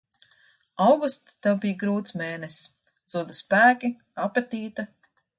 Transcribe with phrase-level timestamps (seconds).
[0.85, 3.91] Augusts Tev bija grūts mēnesis– zuda spēki,
[4.29, 4.87] apetīte.